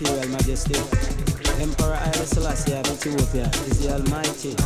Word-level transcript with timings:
Imperial 0.00 0.28
Majesty. 0.30 0.74
Emperor 1.60 1.94
Haile 1.94 2.24
Selassie 2.24 2.72
of 2.72 2.86
Ethiopia 2.86 3.50
is 3.68 3.80
the 3.80 3.92
Almighty. 3.92 4.56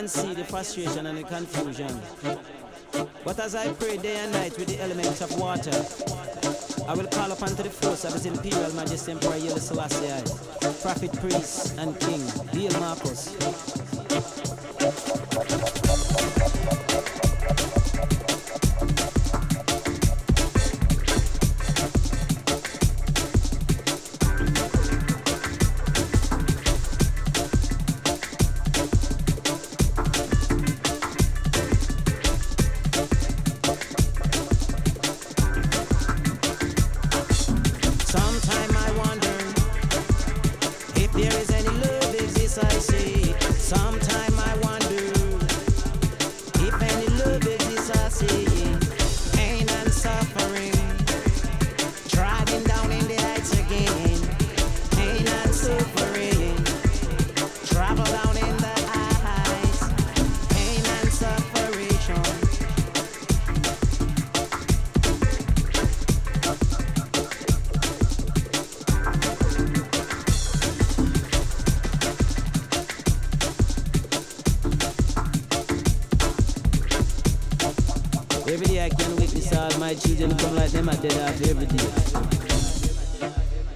Can 0.00 0.08
see 0.08 0.32
the 0.32 0.44
frustration 0.44 1.04
and 1.04 1.18
the 1.18 1.22
confusion. 1.22 2.00
But 3.22 3.38
as 3.38 3.54
I 3.54 3.70
pray 3.74 3.98
day 3.98 4.16
and 4.16 4.32
night 4.32 4.56
with 4.56 4.68
the 4.68 4.80
elements 4.80 5.20
of 5.20 5.38
water, 5.38 5.76
I 6.88 6.94
will 6.94 7.06
call 7.08 7.30
upon 7.32 7.48
to 7.48 7.62
the 7.62 7.68
force 7.68 8.04
of 8.04 8.14
His 8.14 8.24
Imperial 8.24 8.72
Majesty 8.72 9.12
Emperor 9.12 9.32
Haile 9.32 9.58
Selassie, 9.58 10.24
Prophet, 10.80 11.12
Priest, 11.20 11.76
and 11.76 12.00
King, 12.00 12.22
Haile 12.54 12.80
Marcus. 12.80 13.89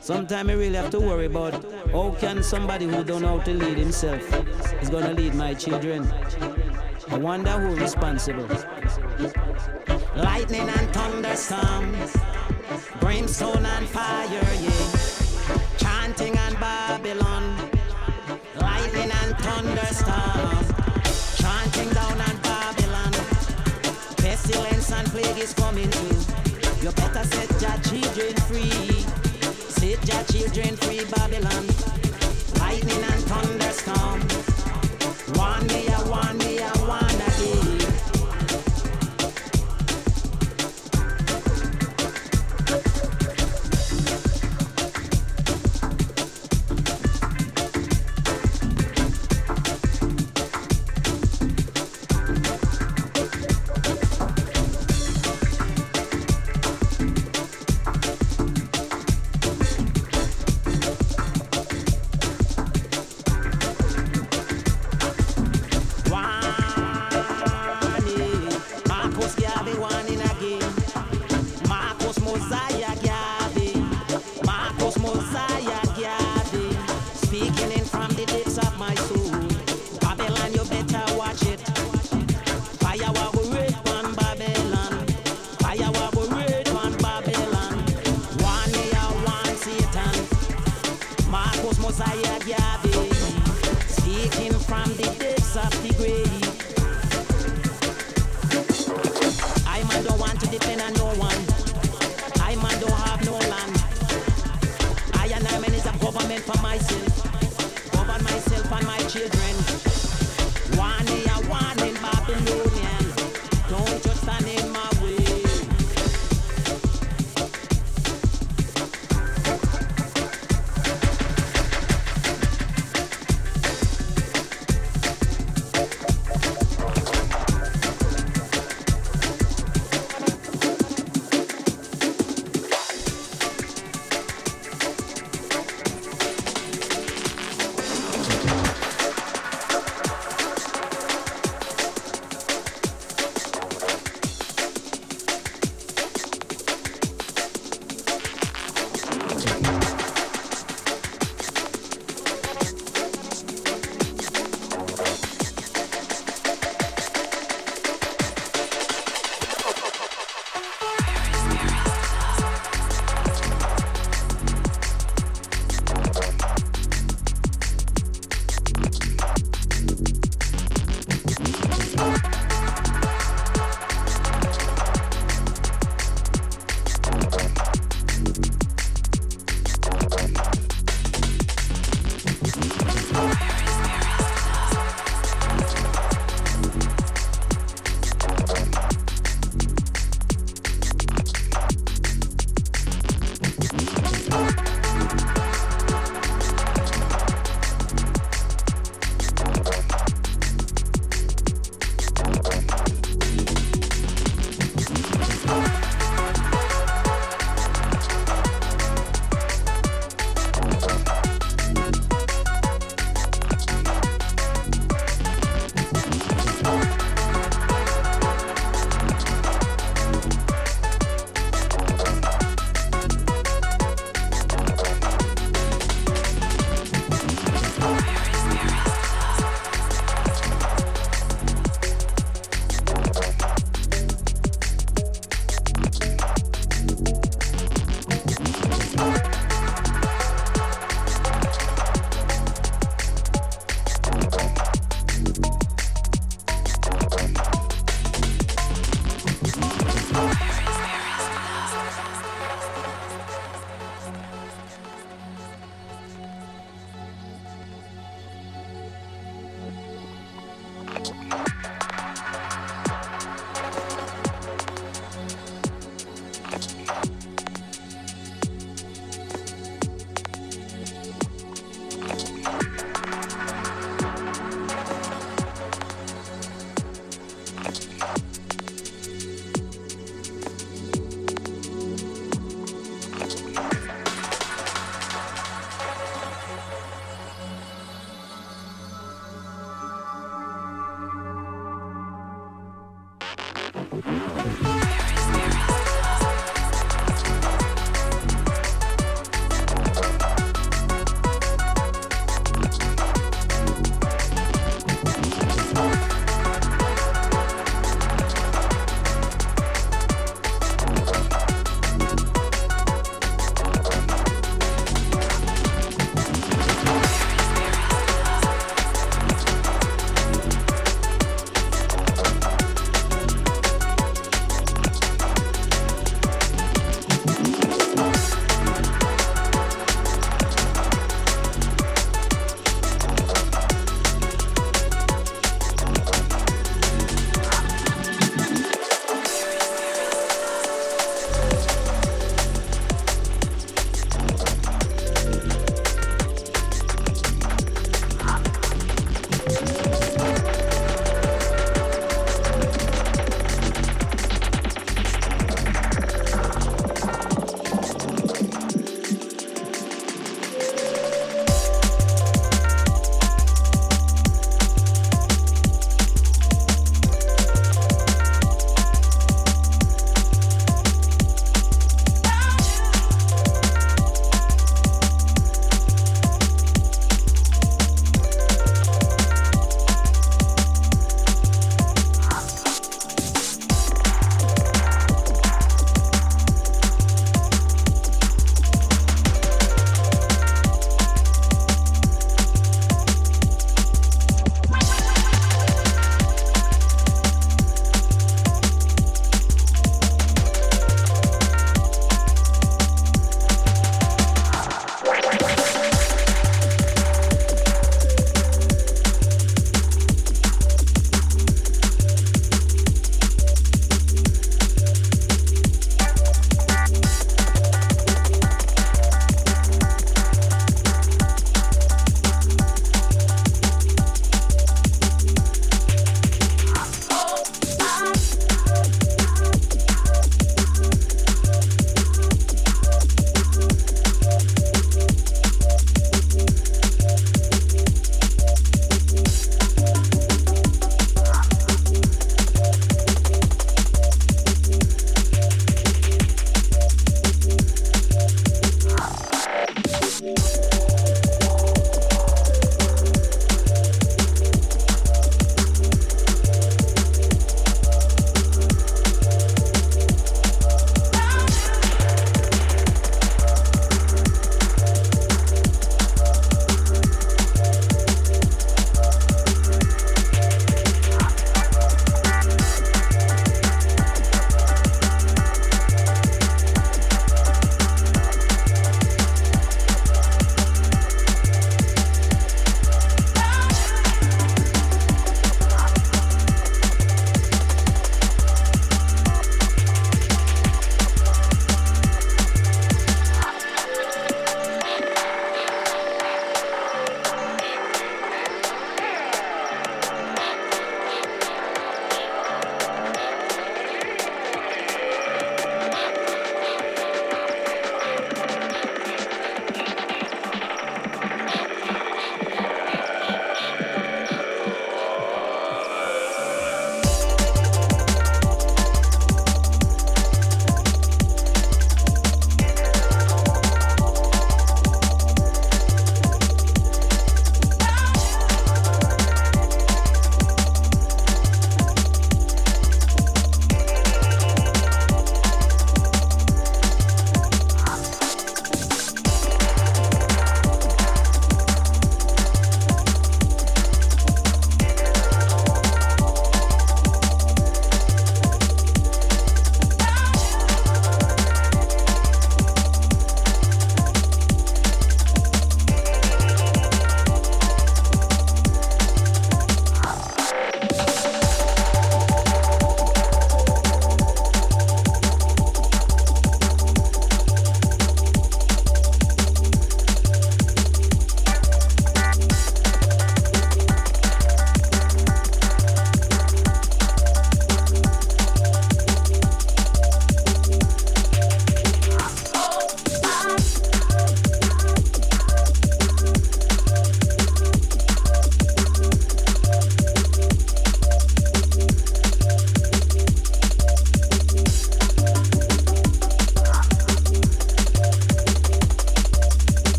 Sometimes 0.00 0.50
I 0.50 0.54
really 0.54 0.74
have 0.76 0.90
to 0.90 1.00
worry 1.00 1.26
about 1.26 1.64
how 1.92 2.16
can 2.18 2.42
somebody 2.42 2.86
who 2.86 3.04
don't 3.04 3.22
know 3.22 3.38
how 3.38 3.44
to 3.44 3.54
lead 3.54 3.78
himself 3.78 4.22
is 4.82 4.90
gonna 4.90 5.12
lead 5.12 5.34
my 5.34 5.54
children. 5.54 6.12
I 7.08 7.18
wonder 7.18 7.50
who's 7.52 7.78
responsible. 7.78 8.48
Lightning 10.16 10.68
and 10.68 10.92
thunderstorm, 10.92 11.94
brimstone 13.00 13.64
and 13.64 13.88
fire, 13.88 14.26
yeah. 14.60 14.86
Chanting 15.76 16.36
and 16.36 16.58
Babylon, 16.58 17.56
lightning 18.60 19.10
and 19.22 19.38
thunderstorm, 19.38 20.64
chanting 21.36 21.90
down 21.94 22.20
on 22.20 22.36
Babylon. 22.42 23.12
Pestilence 24.16 24.90
and 24.92 25.08
plague 25.08 25.38
is 25.38 25.54
coming. 25.54 26.31
You 26.82 26.90
better 26.90 27.22
set 27.22 27.62
your 27.62 27.78
children 27.86 28.34
free. 28.48 29.04
Set 29.70 30.02
your 30.08 30.24
children 30.24 30.76
free, 30.78 31.04
Babylon. 31.14 31.64
Lightning 32.58 33.04
and 33.04 33.22
thunderstorm. 33.30 34.20
One 35.38 35.66
day, 35.68 35.86
one 36.10 36.38
day, 36.38 36.51